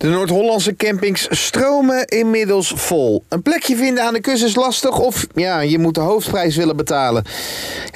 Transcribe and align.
De 0.00 0.08
Noord-Hollandse 0.08 0.76
campings 0.76 1.26
stromen 1.30 2.04
inmiddels 2.04 2.72
vol. 2.76 3.24
Een 3.28 3.42
plekje 3.42 3.76
vinden 3.76 4.04
aan 4.04 4.12
de 4.12 4.20
kust 4.20 4.42
is 4.42 4.54
lastig 4.54 4.98
of 4.98 5.26
ja, 5.34 5.60
je 5.60 5.78
moet 5.78 5.94
de 5.94 6.00
hoofdprijs 6.00 6.56
willen 6.56 6.76
betalen. 6.76 7.24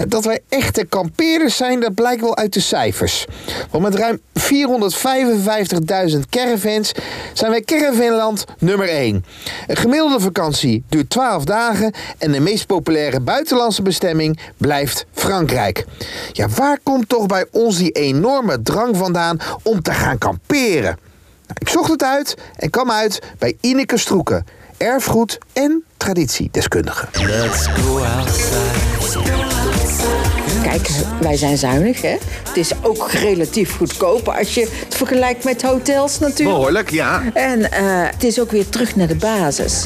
Dat 0.08 0.24
wij 0.24 0.40
echte 0.48 0.84
kampeerders 0.84 1.56
zijn, 1.56 1.80
dat 1.80 1.94
blijkt 1.94 2.20
wel 2.20 2.36
uit 2.36 2.52
de 2.52 2.60
cijfers. 2.60 3.26
Want 3.70 3.84
met 3.84 3.94
ruim 3.94 4.20
455.000 4.40 6.18
caravans 6.30 6.92
zijn 7.32 7.50
wij 7.50 7.62
caravanland 7.62 8.44
nummer 8.58 8.88
1. 8.88 9.24
Een 9.66 9.76
gemiddelde 9.76 10.20
vakantie 10.20 10.84
duurt 10.88 11.10
12 11.10 11.44
dagen 11.44 11.92
en 12.18 12.32
de 12.32 12.40
meest 12.40 12.66
populaire 12.66 13.20
buitenlandse 13.20 13.82
bestemming 13.82 14.38
blijft 14.56 15.06
Frankrijk. 15.12 15.84
Ja, 16.32 16.48
waar 16.48 16.78
komt 16.82 17.08
toch 17.08 17.26
bij 17.26 17.46
ons 17.50 17.78
die 17.78 17.90
enorme 17.90 18.62
drang 18.62 18.96
vandaan 18.96 19.38
om 19.62 19.82
te 19.82 19.92
gaan 19.92 20.18
kamperen? 20.18 21.12
Ik 21.58 21.68
zocht 21.68 21.90
het 21.90 22.02
uit 22.02 22.34
en 22.56 22.70
kwam 22.70 22.90
uit 22.90 23.18
bij 23.38 23.56
Ineke 23.60 23.98
Stroeken, 23.98 24.46
erfgoed 24.76 25.38
en 25.52 25.84
traditiedeskundige. 25.96 27.06
Kijk, 30.62 30.88
wij 31.20 31.36
zijn 31.36 31.58
zuinig, 31.58 32.02
hè? 32.02 32.16
Het 32.48 32.56
is 32.56 32.72
ook 32.82 33.10
relatief 33.10 33.76
goedkoop 33.76 34.28
als 34.28 34.54
je 34.54 34.68
het 34.84 34.94
vergelijkt 34.94 35.44
met 35.44 35.62
hotels 35.62 36.18
natuurlijk. 36.18 36.56
Behoorlijk, 36.56 36.90
ja. 36.90 37.22
En 37.34 37.70
eh, 37.72 37.82
het 38.10 38.24
is 38.24 38.40
ook 38.40 38.50
weer 38.50 38.68
terug 38.68 38.96
naar 38.96 39.06
de 39.06 39.16
basis. 39.16 39.84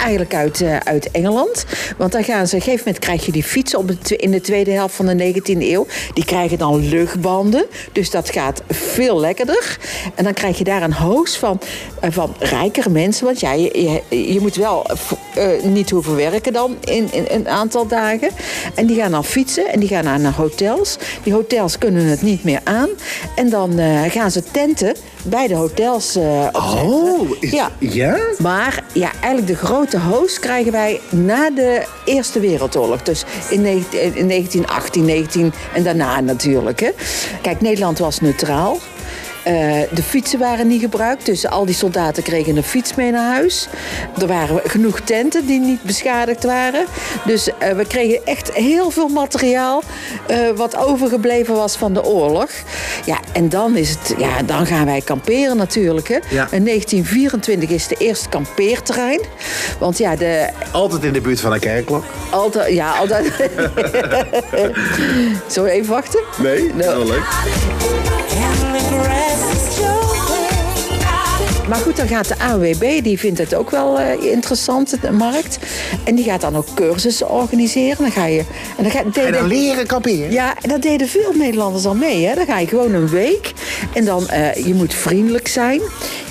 Eigenlijk 0.00 0.34
uit, 0.34 0.60
eh, 0.60 0.76
uit 0.76 1.10
Engeland. 1.10 1.64
Want 1.98 2.12
dan 2.12 2.24
gaan 2.24 2.46
ze, 2.46 2.54
op 2.54 2.60
een 2.60 2.64
gegeven 2.66 2.84
moment 2.86 3.04
krijg 3.04 3.26
je 3.26 3.32
die 3.32 3.42
fietsen 3.42 3.78
op 3.78 3.90
in 4.16 4.30
de 4.30 4.40
tweede 4.40 4.70
helft 4.70 4.94
van 4.94 5.06
de 5.06 5.14
19e 5.14 5.70
eeuw. 5.72 5.86
Die 6.14 6.24
krijgen 6.24 6.58
dan 6.58 6.88
luchtbanden. 6.88 7.66
Dus 7.92 8.10
dat 8.10 8.30
gaat 8.30 8.62
veel 8.68 9.20
lekkerder. 9.20 9.78
En 10.14 10.24
dan 10.24 10.32
krijg 10.32 10.58
je 10.58 10.64
daar 10.64 10.82
een 10.82 10.92
hoos 10.92 11.36
van, 11.36 11.60
eh, 12.00 12.10
van 12.12 12.34
rijkere 12.38 12.88
mensen. 12.90 13.24
Want 13.24 13.40
ja, 13.40 13.52
je, 13.52 14.02
je, 14.08 14.32
je 14.32 14.40
moet 14.40 14.56
wel 14.56 14.86
eh, 15.34 15.62
niet 15.62 15.90
hoeven 15.90 16.16
werken 16.16 16.52
dan 16.52 16.76
in, 16.84 17.08
in 17.12 17.24
een 17.28 17.48
aantal 17.48 17.86
dagen. 17.86 18.30
En 18.74 18.86
die 18.86 18.96
gaan 18.96 19.10
dan 19.10 19.24
fietsen 19.24 19.72
en 19.72 19.80
die 19.80 19.88
gaan 19.88 20.04
naar, 20.04 20.20
naar 20.20 20.34
hotels. 20.34 20.96
Die 21.22 21.32
hotels 21.32 21.78
kunnen 21.78 22.04
het 22.04 22.22
niet 22.22 22.44
meer 22.44 22.60
aan. 22.64 22.88
En 23.34 23.50
dan 23.50 23.80
gaan 24.08 24.30
ze 24.30 24.42
tenten 24.50 24.96
bij 25.24 25.46
de 25.46 25.54
hotels 25.54 26.16
opzetten. 26.16 26.88
Oh, 26.88 27.30
is- 27.40 27.50
ja. 27.50 27.70
ja? 27.78 28.18
Maar 28.38 28.84
ja, 28.92 29.10
eigenlijk 29.20 29.46
de 29.46 29.66
grote 29.66 29.89
host 29.98 30.38
krijgen 30.38 30.72
wij 30.72 31.00
na 31.10 31.50
de 31.50 31.86
Eerste 32.04 32.40
Wereldoorlog. 32.40 33.02
Dus 33.02 33.24
in, 33.50 33.60
negen- 33.60 34.02
in 34.16 34.28
1918, 34.28 35.04
19 35.04 35.52
en 35.74 35.82
daarna 35.82 36.20
natuurlijk. 36.20 36.80
Hè. 36.80 36.90
Kijk, 37.42 37.60
Nederland 37.60 37.98
was 37.98 38.20
neutraal. 38.20 38.78
Eh, 39.42 39.52
de 39.94 40.02
fietsen 40.02 40.38
waren 40.38 40.66
niet 40.66 40.80
gebruikt, 40.80 41.26
dus 41.26 41.46
al 41.46 41.64
die 41.64 41.74
soldaten 41.74 42.22
kregen 42.22 42.56
een 42.56 42.62
fiets 42.62 42.94
mee 42.94 43.10
naar 43.10 43.32
huis. 43.34 43.68
Er 44.20 44.26
waren 44.26 44.60
genoeg 44.64 45.00
tenten 45.00 45.46
die 45.46 45.60
niet 45.60 45.82
beschadigd 45.82 46.44
waren. 46.44 46.84
Dus 47.24 47.48
eh, 47.58 47.72
we 47.72 47.86
kregen 47.86 48.20
echt 48.24 48.52
heel 48.52 48.90
veel 48.90 49.08
materiaal 49.08 49.82
eh, 50.26 50.38
wat 50.56 50.76
overgebleven 50.76 51.54
was 51.54 51.76
van 51.76 51.92
de 51.94 52.04
oorlog. 52.04 52.50
Ja, 53.04 53.18
en 53.32 53.48
dan, 53.48 53.76
is 53.76 53.90
het, 53.90 54.14
ja, 54.18 54.42
dan 54.46 54.66
gaan 54.66 54.86
wij 54.86 55.00
kamperen 55.00 55.56
natuurlijk. 55.56 56.08
Hè. 56.08 56.14
Ja. 56.14 56.48
In 56.50 56.64
1924 56.64 57.70
is 57.70 57.86
de 57.88 57.96
eerste 57.98 58.28
kampeerterrein. 58.28 59.20
Want 59.78 59.98
ja, 59.98 60.16
de, 60.16 60.48
Altijd 60.72 61.04
in 61.04 61.12
de 61.12 61.20
buurt 61.20 61.40
van 61.40 61.52
een 61.52 61.60
kerkklok. 61.60 62.04
altijd, 62.30 62.74
ja, 62.74 62.92
altijd. 62.92 63.24
Zullen 65.46 65.68
we 65.68 65.70
even 65.70 65.92
wachten? 65.92 66.20
Nee, 66.38 66.70
Nou. 66.74 66.96
wel 66.96 67.06
leuk. 67.06 68.19
in 68.32 68.72
the 68.72 68.88
grass. 68.90 69.49
Maar 71.70 71.78
goed, 71.78 71.96
dan 71.96 72.08
gaat 72.08 72.28
de 72.28 72.38
ANWB, 72.38 73.02
die 73.02 73.18
vindt 73.18 73.38
het 73.38 73.54
ook 73.54 73.70
wel 73.70 73.98
eh, 74.00 74.32
interessant, 74.32 74.96
de 75.02 75.10
markt. 75.12 75.58
En 76.04 76.14
die 76.14 76.24
gaat 76.24 76.40
dan 76.40 76.56
ook 76.56 76.66
cursussen 76.74 77.30
organiseren. 77.30 77.96
Dan 77.98 78.10
ga 78.10 78.26
je... 78.26 78.38
En 78.76 78.82
dan 78.82 78.90
ga, 78.90 78.98
En 78.98 79.10
deden- 79.12 79.32
dan 79.32 79.46
leren 79.46 79.86
kamperen. 79.86 80.32
Ja, 80.32 80.54
en 80.62 80.68
dat 80.68 80.82
deden 80.82 81.08
veel 81.08 81.32
Nederlanders 81.34 81.84
al 81.86 81.94
mee. 81.94 82.26
Hè? 82.26 82.34
Dan 82.34 82.46
ga 82.46 82.58
je 82.58 82.66
gewoon 82.66 82.94
een 82.94 83.08
week. 83.08 83.52
En 83.94 84.04
dan, 84.04 84.28
eh, 84.28 84.54
je 84.66 84.74
moet 84.74 84.94
vriendelijk 84.94 85.48
zijn. 85.48 85.80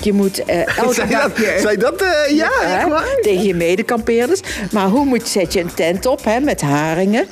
Je 0.02 0.12
moet 0.12 0.44
eh 0.44 0.78
elke 0.78 1.06
dag... 1.06 1.32
dat, 1.34 1.36
je- 1.36 1.76
dat 1.78 2.04
ja, 2.30 2.50
echt 2.78 2.88
waar? 2.88 3.18
tegen 3.20 3.42
je 3.42 3.54
medekampeerders. 3.54 4.40
Maar 4.72 4.88
hoe 4.88 5.04
moet, 5.04 5.28
zet 5.28 5.52
je 5.52 5.60
een 5.60 5.74
tent 5.74 6.06
op 6.06 6.24
hè, 6.24 6.40
met 6.40 6.60
haringen? 6.60 7.26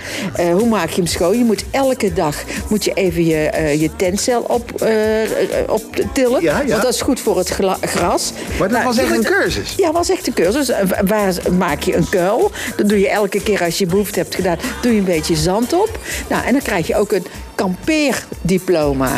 Hoe 0.52 0.66
maak 0.69 0.88
je 0.90 0.96
hem 0.96 1.06
schoon? 1.06 1.38
Je 1.38 1.44
moet 1.44 1.64
elke 1.70 2.12
dag 2.12 2.36
moet 2.69 2.84
je 2.84 2.92
even 2.94 3.25
je, 3.26 3.75
je 3.78 3.90
tentcel 3.96 4.40
op, 4.42 4.82
eh, 4.82 4.90
optillen. 5.66 6.42
Ja, 6.42 6.60
ja. 6.60 6.66
Want 6.66 6.82
dat 6.82 6.92
is 6.94 7.00
goed 7.00 7.20
voor 7.20 7.38
het 7.38 7.48
gla- 7.48 7.78
Maar 8.59 8.69
dat 8.69 8.70
Nou, 8.70 8.84
was 8.84 8.97
echt 8.98 9.10
een 9.10 9.25
cursus. 9.25 9.75
ja, 9.76 9.92
was 9.92 10.10
echt 10.10 10.26
een 10.26 10.32
cursus. 10.32 10.70
Waar 11.04 11.34
maak 11.59 11.82
je 11.82 11.97
een 11.97 12.09
kuil? 12.09 12.50
Dat 12.76 12.88
doe 12.88 12.98
je 13.00 13.09
elke 13.09 13.42
keer 13.42 13.64
als 13.64 13.78
je 13.78 13.86
behoefte 13.86 14.19
hebt 14.19 14.34
gedaan. 14.34 14.56
Doe 14.82 14.92
je 14.92 14.98
een 14.98 15.04
beetje 15.04 15.36
zand 15.36 15.72
op. 15.72 15.98
Nou, 16.28 16.44
en 16.44 16.53
dan 16.53 16.62
krijg 16.62 16.87
je 16.87 16.97
ook 16.97 17.12
een 17.12 17.26
kampeerdiploma. 17.54 19.10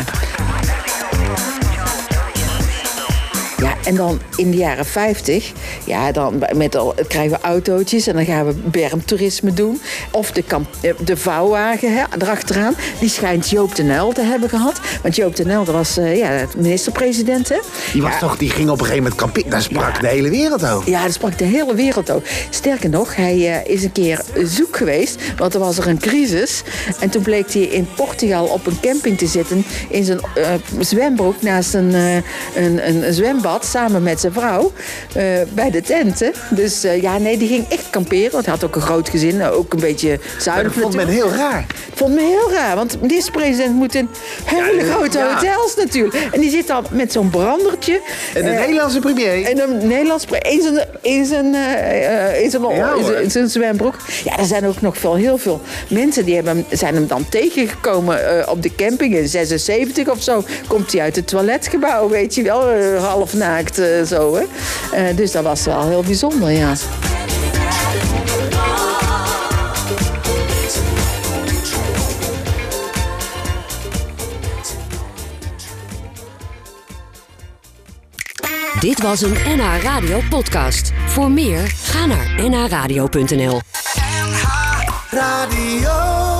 Ja, 3.57 3.73
en 3.85 3.95
dan 3.95 4.19
in 4.35 4.51
de 4.51 4.57
jaren 4.57 4.85
50, 4.85 5.51
ja, 5.91 6.11
dan 6.11 6.43
met 6.55 6.75
al, 6.75 6.93
krijgen 7.07 7.37
we 7.37 7.47
autootjes 7.47 8.07
en 8.07 8.15
dan 8.15 8.25
gaan 8.25 8.45
we 8.45 8.53
bermtoerisme 8.53 9.53
doen. 9.53 9.81
Of 10.11 10.31
de, 10.31 10.43
kamp, 10.43 10.67
eh, 10.81 10.93
de 11.03 11.17
vouwwagen 11.17 11.93
hè, 11.93 12.03
erachteraan, 12.19 12.75
die 12.99 13.09
schijnt 13.09 13.49
Joop 13.49 13.75
de 13.75 13.83
Nel 13.83 14.11
te 14.11 14.21
hebben 14.21 14.49
gehad. 14.49 14.79
Want 15.01 15.15
Joop 15.15 15.35
de 15.35 15.45
Nel, 15.45 15.63
dat 15.63 15.75
was 15.75 15.97
eh, 15.97 16.17
ja, 16.17 16.29
de 16.37 16.47
minister-president, 16.57 17.49
hè? 17.49 17.59
Die, 17.93 18.01
was 18.01 18.19
toch, 18.19 18.37
die 18.37 18.49
ging 18.49 18.69
op 18.69 18.79
een 18.79 18.85
gegeven 18.85 19.03
moment 19.03 19.21
kamperen. 19.21 19.49
Daar 19.49 19.61
sprak 19.61 20.01
de 20.01 20.07
hele 20.07 20.29
wereld 20.29 20.65
over. 20.65 20.89
Ja, 20.89 21.03
dat 21.03 21.13
sprak 21.13 21.37
de 21.37 21.45
hele 21.45 21.75
wereld 21.75 22.11
ook. 22.11 22.23
Sterker 22.49 22.89
nog, 22.89 23.15
hij 23.15 23.63
eh, 23.63 23.73
is 23.73 23.83
een 23.83 23.91
keer 23.91 24.21
zoek 24.43 24.77
geweest, 24.77 25.21
want 25.37 25.53
er 25.53 25.59
was 25.59 25.77
er 25.77 25.87
een 25.87 25.99
crisis. 25.99 26.61
En 26.99 27.09
toen 27.09 27.21
bleek 27.21 27.53
hij 27.53 27.61
in 27.61 27.87
Portugal 27.95 28.45
op 28.45 28.67
een 28.67 28.79
camping 28.81 29.17
te 29.17 29.27
zitten 29.27 29.65
in 29.89 30.03
zijn 30.03 30.19
eh, 30.35 30.53
zwembroek 30.79 31.41
naast 31.41 31.73
een, 31.73 31.93
eh, 31.93 32.15
een, 32.63 32.87
een, 32.87 33.13
zwembad 33.13 33.65
samen 33.65 34.03
met 34.03 34.19
zijn 34.19 34.33
vrouw 34.33 34.71
eh, 35.13 35.23
bij 35.53 35.71
de 35.71 35.80
tenten. 35.81 36.31
Dus 36.49 36.83
eh, 36.83 37.01
ja, 37.01 37.17
nee, 37.17 37.37
die 37.37 37.47
ging 37.47 37.65
echt 37.69 37.89
kamperen. 37.89 38.31
Want 38.31 38.45
hij 38.45 38.53
had 38.53 38.63
ook 38.63 38.75
een 38.75 38.81
groot 38.81 39.09
gezin, 39.09 39.41
eh, 39.41 39.57
ook 39.57 39.73
een 39.73 39.79
beetje 39.79 40.19
zuinig 40.39 40.73
dat 40.73 40.81
vond 40.81 40.95
men 40.95 41.07
heel 41.07 41.31
raar. 41.31 41.65
vond 41.93 42.13
me 42.13 42.21
heel 42.21 42.51
raar, 42.51 42.75
want 42.75 42.91
de 42.91 42.97
minister-president 43.01 43.75
moet 43.75 43.95
in 43.95 44.09
hele 44.45 44.85
Ja, 44.85 44.93
grote 44.93 45.17
ja. 45.17 45.33
hotels 45.33 45.75
natuurlijk. 45.75 46.15
En 46.31 46.39
die 46.39 46.49
zit 46.49 46.67
dan 46.67 46.85
met 46.91 47.11
zo'n 47.11 47.29
brandertje. 47.29 48.01
En 48.33 48.43
de 48.43 48.49
eh, 48.49 48.59
Nederlandse 48.59 48.99
premier. 48.99 49.45
en 49.45 49.59
een 49.61 49.87
Nederlands 49.87 50.25
pre- 50.25 50.37
in 50.49 50.61
zijn, 50.61 50.87
in 51.01 51.25
zijn, 51.25 51.55
eh, 51.55 52.27
eh, 52.35 52.43
in 52.43 52.49
zijn, 52.49 52.63
Ja, 52.63 52.69
in 52.69 53.03
zijn, 53.03 53.13
hoor. 53.13 53.13
in 53.23 53.31
zijn 53.31 53.49
zwembroek. 53.49 53.95
Ja, 54.23 54.37
er 54.37 54.45
zijn 54.45 54.65
ook 54.67 54.81
nog 54.81 54.97
veel, 54.97 55.15
heel 55.15 55.37
veel 55.37 55.61
mensen 55.89 56.25
die 56.25 56.35
hebben, 56.35 56.53
hem- 56.55 56.77
zijn 56.77 56.93
hem 56.95 57.07
dan 57.07 57.25
tegengekomen 57.29 58.39
eh, 58.39 58.51
op 58.51 58.63
de 58.63 58.75
camping 58.75 59.15
in 59.15 59.27
76 59.27 60.09
of 60.09 60.21
zo. 60.23 60.43
Komt 60.67 60.91
hij 60.91 61.01
uit 61.01 61.15
het 61.15 61.27
toiletgebouw, 61.27 62.09
weet 62.09 62.35
je 62.35 62.41
wel, 62.43 62.69
eh, 62.69 63.03
half 63.03 63.33
naakt 63.33 63.79
eh, 63.79 63.87
zo. 64.07 64.35
Hè? 64.35 64.43
Eh, 64.97 65.15
dus 65.15 65.31
dat 65.31 65.43
was 65.43 65.67
wel 65.71 65.87
heel 65.87 66.03
bijzonder, 66.03 66.51
ja. 66.51 66.73
Dit 78.79 79.01
was 79.01 79.21
een 79.21 79.35
NH 79.45 79.81
Radio 79.83 80.19
podcast. 80.29 80.91
Voor 81.07 81.31
meer, 81.31 81.71
ga 81.83 82.05
naar 82.05 82.49
nhradio.nl. 82.49 83.61
Radio. 85.09 86.30